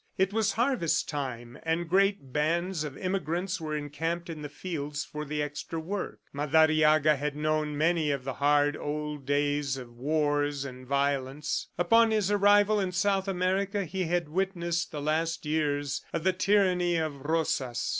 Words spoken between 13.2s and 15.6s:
America, he had witnessed the last